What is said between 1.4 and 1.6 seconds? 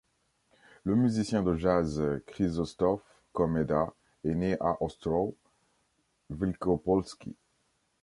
de